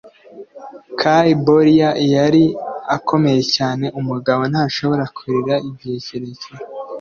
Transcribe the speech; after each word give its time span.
kai 0.99 1.31
borie 1.45 1.89
yari 2.13 2.43
akomeye 2.95 3.41
cyane 3.55 3.85
umugabo 3.99 4.41
ntashobora 4.51 5.03
kurira 5.15 5.55
igihe 5.69 5.97
kirekire 6.05 6.59